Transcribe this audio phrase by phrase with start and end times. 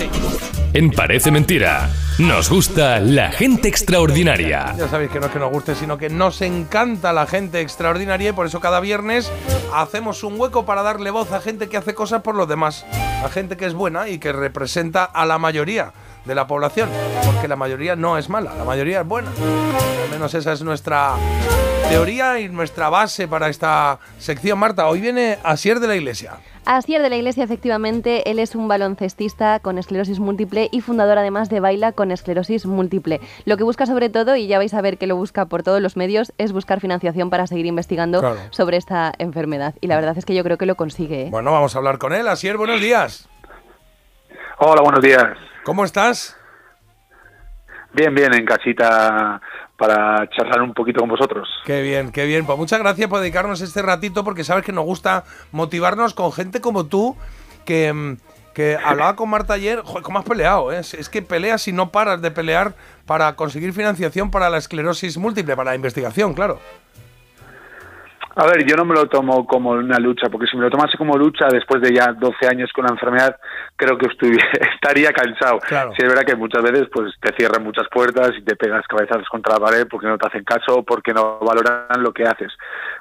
[0.00, 0.08] Sí.
[0.72, 4.74] En Parece Mentira, nos gusta la gente extraordinaria.
[4.78, 8.30] Ya sabéis que no es que nos guste, sino que nos encanta la gente extraordinaria
[8.30, 9.30] y por eso cada viernes
[9.74, 12.86] hacemos un hueco para darle voz a gente que hace cosas por los demás,
[13.22, 15.92] a gente que es buena y que representa a la mayoría
[16.24, 16.88] de la población,
[17.26, 19.30] porque la mayoría no es mala, la mayoría es buena.
[19.30, 21.16] Al menos esa es nuestra
[21.90, 24.60] teoría y nuestra base para esta sección.
[24.60, 26.34] Marta, hoy viene Asier de la Iglesia.
[26.64, 31.48] Asier de la Iglesia, efectivamente, él es un baloncestista con esclerosis múltiple y fundador además
[31.48, 33.20] de Baila con esclerosis múltiple.
[33.44, 35.80] Lo que busca sobre todo, y ya vais a ver que lo busca por todos
[35.82, 38.36] los medios, es buscar financiación para seguir investigando Claro.
[38.50, 39.74] sobre esta enfermedad.
[39.80, 41.22] Y la verdad es que yo creo que lo consigue.
[41.26, 41.28] ¿eh?
[41.30, 42.28] Bueno, vamos a hablar con él.
[42.28, 43.28] Asier, buenos días.
[44.58, 45.24] Hola, buenos días.
[45.64, 46.36] ¿Cómo estás?
[47.92, 49.40] Bien, bien, en casita
[49.80, 51.48] para charlar un poquito con vosotros.
[51.64, 52.44] Qué bien, qué bien.
[52.44, 56.60] Pues muchas gracias por dedicarnos este ratito porque sabes que nos gusta motivarnos con gente
[56.60, 57.16] como tú
[57.64, 58.16] que, mm,
[58.52, 59.80] que hablaba con Marta ayer.
[59.80, 60.70] Joder, ¿cómo has peleado?
[60.70, 60.80] eh?
[60.80, 62.74] Es, es que peleas y no paras de pelear
[63.06, 66.58] para conseguir financiación para la esclerosis múltiple, para la investigación, claro.
[68.36, 70.96] A ver, yo no me lo tomo como una lucha, porque si me lo tomase
[70.96, 73.36] como lucha después de ya 12 años con la enfermedad,
[73.74, 74.06] creo que
[74.74, 75.58] estaría cansado.
[75.58, 75.90] Claro.
[75.96, 79.28] Sí, es verdad que muchas veces pues te cierran muchas puertas y te pegas cabezazos
[79.28, 82.52] contra la pared porque no te hacen caso o porque no valoran lo que haces.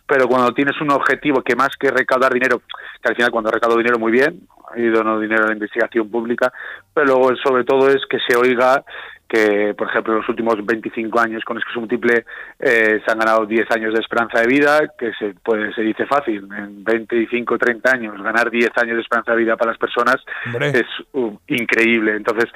[0.08, 2.62] Pero cuando tienes un objetivo que más que recaudar dinero,
[3.02, 6.10] que al final cuando recaudo dinero muy bien, he ido no dinero a la investigación
[6.10, 6.52] pública,
[6.94, 8.84] pero luego sobre todo es que se oiga
[9.30, 12.26] que, por ejemplo, en los últimos 25 años con esclerosis múltiple
[12.60, 16.08] eh, se han ganado 10 años de esperanza de vida, que se, pues, se dice
[16.08, 16.48] fácil.
[16.58, 20.16] En 25 o 30 años, ganar 10 años de esperanza de vida para las personas
[20.48, 20.70] Hombre.
[20.70, 22.16] es uh, increíble.
[22.16, 22.50] Entonces,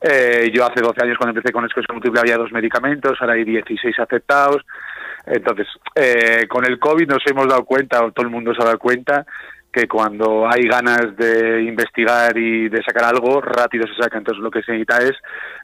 [0.00, 3.44] eh, yo hace 12 años cuando empecé con esclerosis múltiple había dos medicamentos, ahora hay
[3.44, 4.64] 16 aceptados.
[5.26, 8.66] Entonces, eh, con el COVID nos hemos dado cuenta, o todo el mundo se ha
[8.66, 9.26] dado cuenta,
[9.72, 14.18] que cuando hay ganas de investigar y de sacar algo, rápido se saca.
[14.18, 15.12] Entonces, lo que se necesita es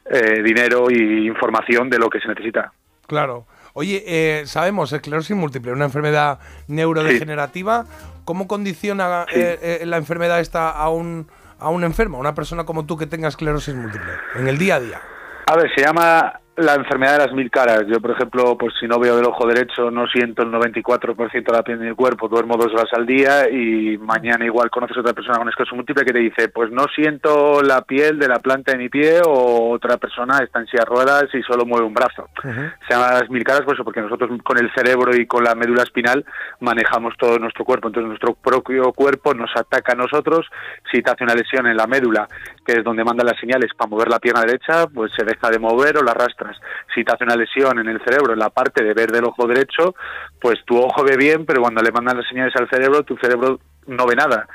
[0.05, 2.71] eh, dinero y información de lo que se necesita.
[3.05, 3.45] Claro.
[3.73, 7.85] Oye, eh, sabemos, esclerosis múltiple, una enfermedad neurodegenerativa.
[8.25, 9.39] ¿Cómo condiciona Sí.
[9.39, 11.27] eh, eh, la enfermedad esta a un,
[11.59, 14.75] a un enfermo, a una persona como tú que tenga esclerosis múltiple, en el día
[14.75, 15.01] a día?
[15.45, 17.83] A ver, se llama la enfermedad de las mil caras.
[17.87, 21.53] Yo, por ejemplo, pues si no veo del ojo derecho, no siento el 94% de
[21.53, 25.01] la piel de mi cuerpo, duermo dos horas al día y mañana igual conoces a
[25.01, 28.39] otra persona con esclerosis múltiple que te dice, pues no siento la piel de la
[28.39, 31.85] planta de mi pie o otra persona está en silla de ruedas y solo mueve
[31.85, 32.27] un brazo.
[32.41, 35.53] Se llama las mil caras por eso, porque nosotros con el cerebro y con la
[35.53, 36.25] médula espinal
[36.59, 37.89] manejamos todo nuestro cuerpo.
[37.89, 40.47] Entonces nuestro propio cuerpo nos ataca a nosotros.
[40.91, 42.27] Si te hace una lesión en la médula,
[42.67, 45.57] que es donde manda las señales para mover la pierna derecha, pues se deja de
[45.57, 46.57] mover o la arrastras.
[46.93, 49.47] Si te hace una lesión en el cerebro, en la parte de ver del ojo
[49.47, 49.95] derecho,
[50.41, 53.61] pues tu ojo ve bien, pero cuando le mandan las señales al cerebro, tu cerebro
[53.87, 54.47] no ve nada.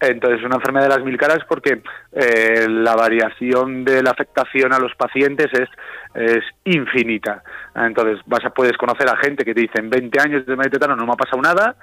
[0.00, 1.80] Entonces, una enfermedad de las mil caras porque
[2.10, 5.68] eh, la variación de la afectación a los pacientes es,
[6.14, 7.44] es infinita.
[7.76, 10.96] Entonces, vas a, puedes conocer a gente que te dice en 20 años de tetano
[10.96, 11.76] no me ha pasado nada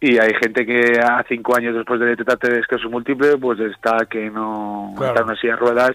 [0.00, 4.06] y hay gente que a 5 años después de detectarte de esclerosis múltiple pues está
[4.10, 5.12] que no Claro.
[5.12, 5.90] está en una silla de ruedas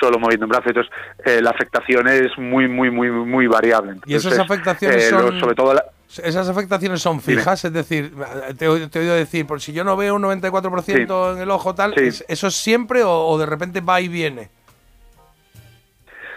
[0.00, 0.68] solo moviendo un brazo.
[0.68, 0.92] Entonces,
[1.24, 3.96] eh, la afectación es muy, muy, muy, muy variable.
[4.06, 5.84] Y esas afectaciones eh, lo- son- sobre todo la-
[6.24, 8.12] Esas afectaciones son fijas, es decir,
[8.58, 11.74] te, te he oído decir, por si yo no veo un 94% en el ojo
[11.74, 12.00] tal, Sí.
[12.06, 14.48] ¿es- ¿eso es siempre o, o de repente va y viene?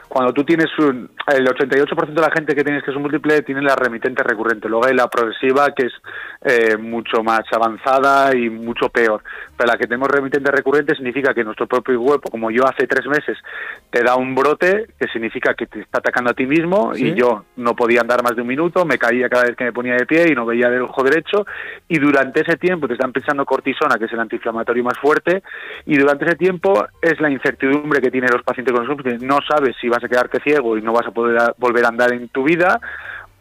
[0.09, 3.75] cuando tú tienes un, el 88% de la gente que tiene esclerosis múltiple tiene la
[3.75, 5.93] remitente recurrente, luego hay la progresiva que es
[6.41, 9.23] eh, mucho más avanzada y mucho peor,
[9.55, 13.07] pero la que tenemos remitente recurrente significa que nuestro propio cuerpo, como yo hace tres
[13.07, 13.37] meses,
[13.89, 17.07] te da un brote que significa que te está atacando a ti mismo Sí.
[17.09, 19.73] y yo no podía andar más de un minuto, me caía cada vez que me
[19.73, 21.45] ponía de pie y no veía del ojo derecho
[21.87, 25.43] y durante ese tiempo te están pensando cortisona, que es el antiinflamatorio más fuerte,
[25.85, 29.17] y durante ese tiempo es la incertidumbre que tienen los pacientes con múltiple.
[29.19, 31.89] No sabes si vas a quedarte ciego y no vas a poder a- volver a
[31.89, 32.79] andar en tu vida,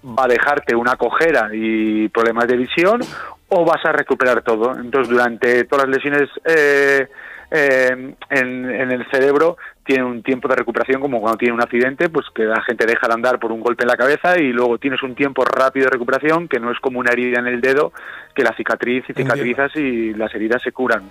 [0.04, 3.00] va a dejarte una cojera y problemas de visión,
[3.48, 4.72] o vas a recuperar todo.
[4.78, 7.06] Entonces, durante todas las lesiones eh,
[7.50, 12.08] eh, en, en el cerebro, tiene un tiempo de recuperación como cuando tiene un accidente,
[12.08, 14.78] pues que la gente deja de andar por un golpe en la cabeza y luego
[14.78, 17.92] tienes un tiempo rápido de recuperación que no es como una herida en el dedo,
[18.34, 19.34] que la cicatriz y Entiendo.
[19.34, 21.02] cicatrizas y las heridas se curan.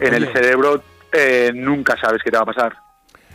[0.00, 0.82] En el cerebro
[1.12, 2.74] eh, nunca sabes qué te va a pasar.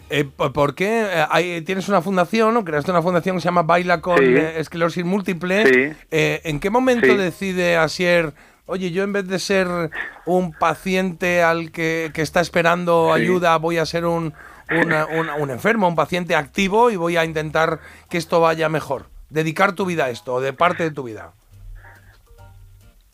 [0.10, 2.64] Eh, ¿por- ¿Por qué eh, hay- tienes una fundación, ¿no?
[2.66, 4.24] Creaste una fundación que se llama Baila con Sí.
[4.26, 5.66] eh, esclerosis múltiple.
[5.66, 5.98] Sí.
[6.12, 7.16] Eh, ¿En qué momento Sí.
[7.18, 8.34] decide Asier,
[8.66, 9.68] oye, yo en vez de ser
[10.26, 14.34] un paciente al que, que está esperando ayuda, voy a ser un,
[14.72, 17.80] una- un- un enfermo, un paciente activo y voy a intentar
[18.10, 19.06] que esto vaya mejor?
[19.30, 21.34] Dedicar tu vida a esto, o de parte de tu vida.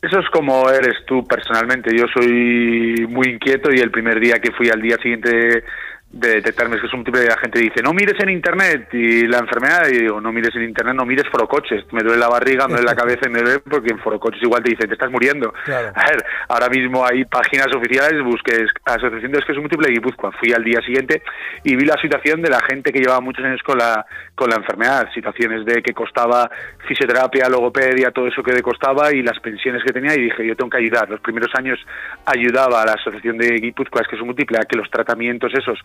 [0.02, 1.90] Eso es como eres tú personalmente.
[1.96, 5.64] Yo soy muy inquieto y el primer día que fui al día siguiente
[6.10, 9.26] de detectarme que es un tipo de la gente dice no mires en internet y
[9.26, 12.66] la enfermedad y digo no mires en internet no mires forocoches me duele la barriga
[12.68, 15.10] me duele la cabeza y me duele porque en forocoches igual te dicen te estás
[15.10, 20.32] muriendo a ver ahora mismo hay páginas oficiales busques asociación de esqueso múltiple de Guipúzcoa.
[20.32, 21.22] Fui al día siguiente
[21.64, 24.56] y vi la situación de la gente que llevaba muchos años con la con la
[24.56, 25.08] enfermedad.
[25.14, 26.50] Situaciones de que costaba
[26.86, 30.70] fisioterapia logopedia todo eso que costaba y las pensiones que tenía y dije yo tengo
[30.70, 31.78] que ayudar los primeros años
[32.24, 35.78] ayudaba a la asociación de Guipúzcoa esqueso múltiple a que los tratamientos esos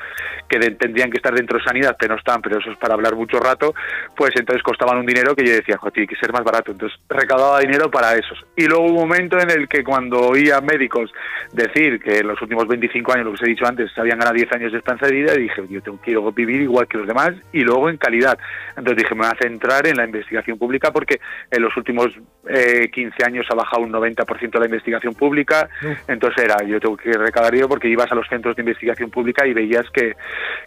[0.48, 3.16] que tendrían que estar dentro de sanidad, pero no están, pero eso es para hablar
[3.16, 3.74] mucho rato,
[4.16, 6.72] pues entonces costaban un dinero que yo decía, joder, tiene que ser más barato.
[6.72, 8.44] Entonces recaudaba dinero para esos.
[8.56, 11.12] Y luego hubo un momento en el que cuando oía médicos
[11.54, 14.36] decir que en los últimos 25 años, lo que os he dicho antes, habían ganado
[14.36, 17.32] 10 años de esperanza de vida, dije, yo tengo, quiero vivir igual que los demás
[17.52, 18.38] y luego en calidad.
[18.78, 21.20] Entonces dije, me voy a centrar en la investigación pública porque
[21.50, 22.10] en los últimos
[22.48, 25.70] eh, 15 años ha bajado un 90% la investigación pública.
[26.08, 29.46] Entonces era, yo tengo que recaudar dinero porque ibas a los centros de investigación pública
[29.46, 30.16] y veías que,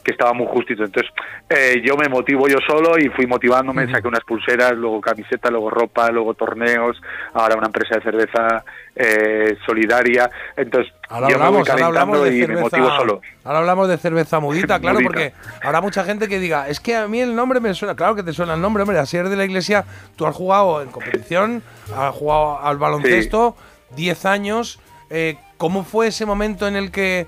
[0.02, 0.84] que estaba muy justito.
[0.84, 1.10] Entonces,
[1.48, 5.70] eh, yo me motivo yo solo y fui motivándome, saqué unas pulseras, luego camiseta, luego
[5.70, 7.00] ropa, luego torneos,
[7.32, 8.64] ahora una empresa de cerveza
[8.94, 10.30] eh, solidaria.
[10.56, 13.20] Entonces, ahora yo hablamos, me voy ahora hablamos de y cerveza, me motivo solo.
[13.44, 15.08] Ahora hablamos de cerveza mudita, claro, Mudita.
[15.08, 15.32] porque
[15.62, 18.22] habrá mucha gente que diga, es que a mí el nombre me suena, claro que
[18.22, 19.84] te suena el nombre, hombre, así eres de la iglesia,
[20.16, 21.62] tú has jugado en competición,
[21.96, 23.56] has jugado al baloncesto,
[23.96, 27.26] 10 años, eh, ¿cómo fue ese momento en el que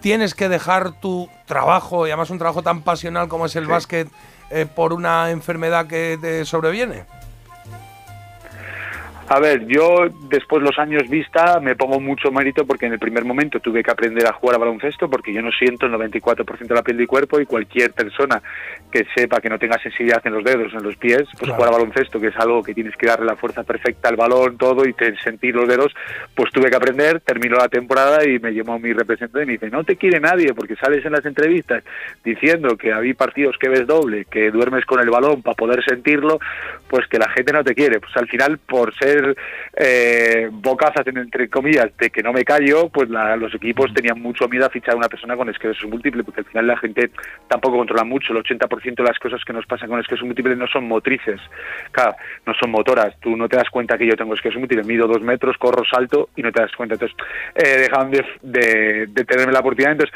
[0.00, 4.08] tienes que dejar tu trabajo, y además un trabajo tan pasional como es el básquet,
[4.50, 7.04] eh, por una enfermedad que te sobreviene?
[9.32, 13.24] A ver, yo después los años vista me pongo mucho mérito porque en el primer
[13.24, 16.74] momento tuve que aprender a jugar a baloncesto porque yo no siento el 94% de
[16.74, 18.42] la piel del cuerpo y cualquier persona
[18.90, 21.54] que sepa que no tenga sensibilidad en los dedos, en los pies, pues Claro.
[21.54, 24.58] jugar a baloncesto, que es algo que tienes que darle la fuerza perfecta al balón,
[24.58, 25.94] todo y te- sentir los dedos,
[26.34, 29.70] pues tuve que aprender, terminó la temporada y me llamó mi representante y me dice,
[29.70, 31.84] no te quiere nadie porque sales en las entrevistas
[32.24, 36.40] diciendo que había partidos que ves doble, que duermes con el balón para poder sentirlo,
[36.88, 38.00] pues que la gente no te quiere.
[38.00, 39.19] Pues al final, por ser
[39.76, 44.20] eh, bocazas, en- entre comillas, de que no me callo, pues la- los equipos tenían
[44.20, 47.10] mucho miedo a fichar a una persona con esclerosis múltiple, porque al final la gente
[47.48, 48.32] tampoco controla mucho.
[48.32, 51.40] El 80% de las cosas que nos pasan con esclerosis múltiple no son motrices,
[51.92, 52.14] claro,
[52.46, 53.18] no son motoras.
[53.20, 56.28] Tú no te das cuenta que yo tengo esclerosis múltiple, mido dos metros, corro, salto
[56.36, 56.94] y no te das cuenta.
[56.94, 57.16] Entonces,
[57.54, 59.92] eh, dejaron de, de, de tenerme la oportunidad.
[59.92, 60.14] Entonces,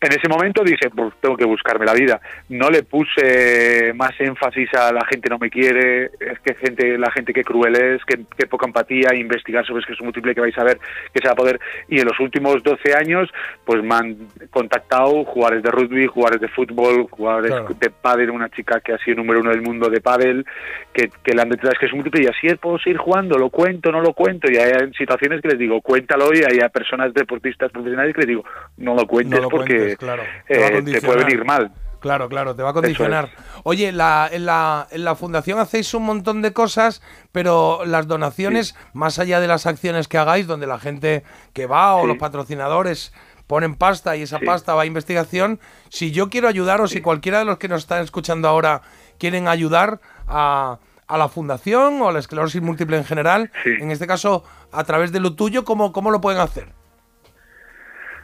[0.00, 2.20] en ese momento dije, pues tengo que buscarme la vida.
[2.48, 7.10] No le puse más énfasis a la gente no me quiere, es que gente, la
[7.10, 10.64] gente que cruel es, que, que poca empatía, investigar sobre esclerosis múltiple que vais a
[10.64, 10.78] ver
[11.12, 11.60] que se va a poder.
[11.88, 13.30] Y en los últimos 12 años,
[13.64, 14.16] pues me han
[14.50, 17.68] contactado jugadores de rugby, jugadores de fútbol, jugadores Claro.
[17.78, 20.44] de pádel, una chica que ha sido número uno del mundo de pádel,
[20.92, 23.92] que, que le han detectado esclerosis múltiple y así es, puedo seguir jugando, lo cuento,
[23.92, 24.50] no lo cuento.
[24.50, 28.28] Y hay situaciones que les digo, cuéntalo y hay a personas deportistas profesionales que les
[28.28, 28.44] digo,
[28.78, 30.22] no lo cuentes No lo porque cuentes, claro.
[30.48, 31.72] Te va a eh, te puede venir mal.
[32.00, 33.30] Claro, claro, te va a condicionar.
[33.64, 37.02] Oye, la, en, la, en la fundación hacéis un montón de cosas,
[37.32, 41.94] pero las donaciones, más allá de las acciones que hagáis, donde la gente que va
[41.96, 42.08] o Sí.
[42.08, 43.12] los patrocinadores
[43.46, 44.44] ponen pasta y esa Sí.
[44.44, 47.80] pasta va a investigación, si yo quiero ayudar o si cualquiera de los que nos
[47.82, 48.82] están escuchando ahora
[49.18, 50.78] quieren ayudar a,
[51.08, 55.10] a la fundación o a la esclerosis múltiple en general, en este caso a través
[55.12, 56.68] de lo tuyo, ¿cómo, cómo lo pueden hacer?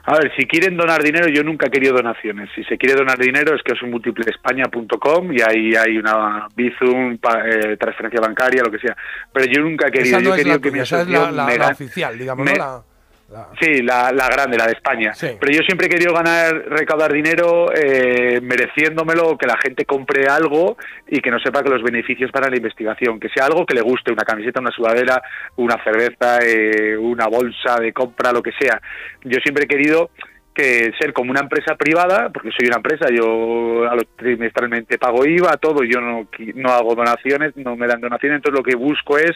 [0.04, 2.50] A ver, si quieren donar dinero, yo nunca he querido donaciones.
[2.54, 7.18] Si se quiere donar dinero es que es un multipleespaña.com y ahí hay una Bizum,
[7.18, 8.97] pa- eh, transferencia bancaria, lo que sea.
[9.32, 10.82] Pero yo nunca he querido, esa yo no he es la querido que mi tuya,
[10.82, 12.85] esa es la, asociación la- me la oficial, digamos, me- ¿no?
[13.32, 15.14] La- Sí, la, la grande, la de España.
[15.14, 15.28] Sí.
[15.40, 20.76] Pero yo siempre he querido ganar, recaudar dinero eh, mereciéndomelo, que la gente compre algo
[21.08, 23.80] y que no sepa que los beneficios para la investigación, que sea algo que le
[23.80, 25.22] guste, una camiseta, una sudadera,
[25.56, 28.80] una cerveza, eh, una bolsa de compra, lo que sea.
[29.24, 30.10] Yo siempre he querido
[30.54, 35.25] que ser como una empresa privada, porque soy una empresa, yo a lo trimestralmente pago
[35.25, 39.18] IVA, todo, yo no, no hago donaciones, no me dan donaciones, entonces lo que busco
[39.18, 39.32] es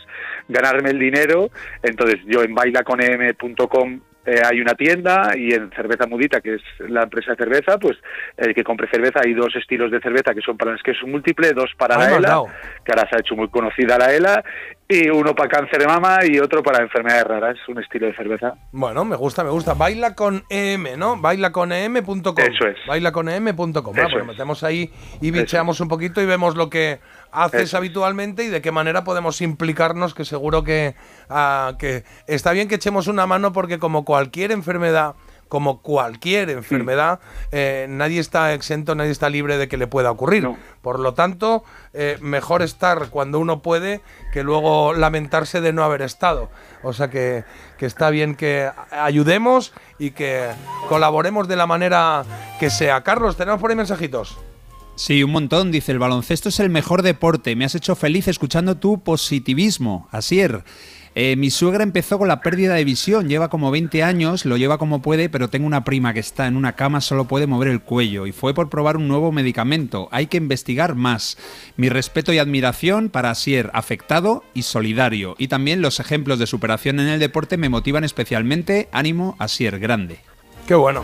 [0.48, 1.50] ganarme el dinero,
[1.82, 7.04] entonces yo en bailaconem.com eh, hay una tienda y en Cerveza Mudita, que es la
[7.04, 7.96] empresa de cerveza, pues
[8.36, 11.02] el que compre cerveza hay dos estilos de cerveza que son para las que es
[11.04, 12.42] múltiple, dos para Ahí la me has ELA,
[12.84, 14.44] que ahora se ha hecho muy conocida la ELA,
[14.88, 18.54] y uno para cáncer de mama y otro para enfermedades raras, un estilo de cerveza.
[18.70, 19.74] Bueno, me gusta, me gusta.
[19.74, 21.16] Baila con EM, ¿no?
[21.20, 22.34] Bailaconem.com.
[22.38, 22.76] Eso es.
[22.86, 23.66] Bailaconem.com.
[23.66, 24.26] Ah, Eso pues nos es.
[24.26, 27.00] metemos ahí y bicheamos un poquito y vemos lo que
[27.32, 30.94] haces Eso habitualmente y de qué manera podemos implicarnos, que seguro que,
[31.28, 35.14] ah, que está bien que echemos una mano porque como cualquier enfermedad
[35.48, 37.20] como cualquier enfermedad,
[37.52, 40.48] eh, nadie está exento, nadie está libre de que le pueda ocurrir.
[40.82, 44.00] Por lo tanto, eh, mejor estar cuando uno puede
[44.32, 46.50] que luego lamentarse de no haber estado.
[46.82, 47.44] O sea que,
[47.78, 50.48] que está bien que ayudemos y que
[50.88, 52.24] colaboremos de la manera
[52.60, 53.02] que sea.
[53.02, 54.38] Carlos, ¿tenemos por ahí mensajitos?
[54.96, 55.70] Sí, un montón.
[55.70, 57.54] Dice, el baloncesto es el mejor deporte.
[57.54, 60.08] Me has hecho feliz escuchando tu positivismo.
[60.10, 60.64] Asier.
[61.18, 64.76] Eh, mi suegra empezó con la pérdida de visión, lleva como 20 años, lo lleva
[64.76, 67.80] como puede, pero tengo una prima que está en una cama, solo puede mover el
[67.80, 70.10] cuello y fue por probar un nuevo medicamento.
[70.12, 71.38] Hay que investigar más.
[71.78, 75.36] Mi respeto y admiración para Asier, afectado y solidario.
[75.38, 78.90] Y también los ejemplos de superación en el deporte me motivan especialmente.
[78.92, 80.18] Ánimo, Asier, grande.
[80.66, 81.02] Qué bueno.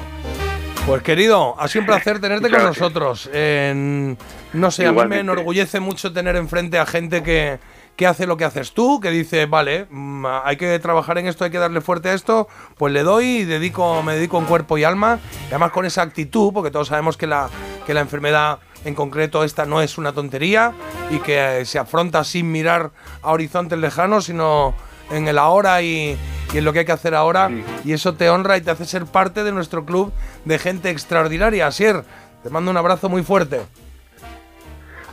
[0.86, 3.30] Pues querido, ha sido un placer tenerte con nosotros.
[3.32, 7.60] no sé, a mí me enorgullece mucho tener enfrente a gente que,
[7.96, 11.44] que hace lo que haces tú, que dice, vale, mm, hay que trabajar en esto,
[11.44, 14.76] hay que darle fuerte a esto, pues le doy y dedico, me dedico en cuerpo
[14.76, 17.48] y alma, y además con esa actitud, porque todos sabemos que la,
[17.86, 20.72] que la enfermedad en concreto esta no es una tontería
[21.10, 22.90] y que se afronta sin mirar
[23.22, 24.74] a horizontes lejanos, sino
[25.10, 26.18] en el ahora y,
[26.52, 27.50] y en lo que hay que hacer ahora,
[27.84, 30.12] y eso te honra y te hace ser parte de nuestro club
[30.44, 31.66] de gente extraordinaria.
[31.66, 32.04] Asier,
[32.42, 33.60] te mando un abrazo muy fuerte.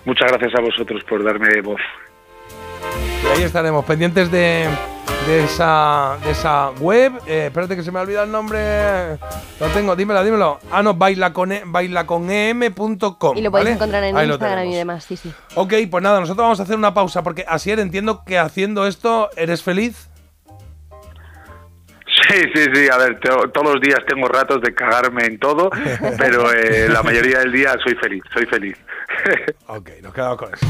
[0.05, 1.81] Muchas gracias a vosotros por darme voz.
[3.24, 4.67] Y ahí estaremos, pendientes de,
[5.27, 7.13] de, esa, de esa web.
[7.27, 9.17] Eh, espérate que se me ha olvidado el nombre.
[9.60, 10.60] Lo tengo, dímelo, dímelo.
[10.72, 13.38] Ah, no, bailaconem.com.
[13.38, 15.31] Y lo podéis encontrar en Instagram y demás, sí, sí.
[15.55, 19.29] Ok, pues nada, nosotros vamos a hacer una pausa porque así entiendo que haciendo esto
[19.36, 20.10] eres feliz.
[22.29, 22.88] Sí, sí, sí.
[22.91, 25.69] A ver, todos los días tengo ratos de cagarme en todo,
[26.17, 28.77] pero eh, la mayoría del día soy feliz, soy feliz.
[29.67, 30.65] ok, nos quedamos con eso.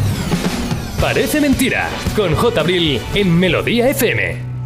[1.01, 2.59] Parece mentira, con J.
[2.59, 4.58] Abril en Melodía FM.